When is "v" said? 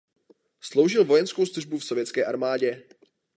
1.79-1.83